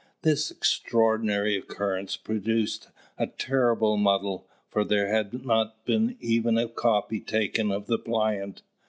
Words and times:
This 0.23 0.49
extraordinary 0.49 1.55
occurrence 1.55 2.17
produced 2.17 2.89
a 3.19 3.27
terrible 3.27 3.97
muddle, 3.97 4.49
for 4.67 4.83
there 4.83 5.09
had 5.09 5.45
not 5.45 5.75
even 5.85 6.17
been 6.55 6.57
a 6.57 6.67
copy 6.67 7.19
taken 7.19 7.71
of 7.71 7.85
the 7.85 7.99
plaint. 7.99 8.63